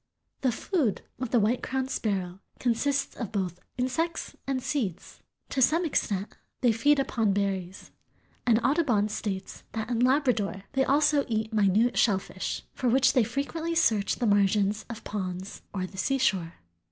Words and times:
The 0.41 0.51
food 0.51 1.03
of 1.19 1.29
the 1.29 1.39
White 1.39 1.61
crowned 1.61 1.91
sparrow 1.91 2.39
consists 2.57 3.15
of 3.15 3.31
both 3.31 3.59
insects 3.77 4.35
and 4.47 4.59
seeds. 4.63 5.21
To 5.49 5.61
some 5.61 5.85
extent 5.85 6.35
they 6.61 6.71
feed 6.71 6.97
upon 6.97 7.33
berries, 7.33 7.91
and 8.43 8.59
Audubon 8.65 9.09
states 9.09 9.61
that 9.73 9.91
in 9.91 9.99
Labrador 9.99 10.63
they 10.73 10.83
also 10.85 11.23
eat 11.27 11.53
minute 11.53 11.99
shellfish, 11.99 12.63
"for 12.73 12.89
which 12.89 13.13
they 13.13 13.23
frequently 13.23 13.75
search 13.75 14.15
the 14.15 14.25
margins 14.25 14.85
of 14.89 15.03
ponds 15.03 15.61
or 15.71 15.85
the 15.85 15.99
seashore." 15.99 16.53